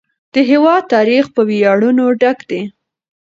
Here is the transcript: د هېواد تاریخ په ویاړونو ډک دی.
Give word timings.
د 0.33 0.35
هېواد 0.49 0.83
تاریخ 0.93 1.23
په 1.35 1.41
ویاړونو 1.49 2.05
ډک 2.21 2.39
دی. 2.49 2.61